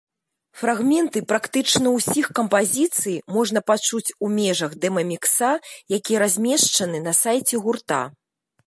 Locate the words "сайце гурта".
7.25-8.03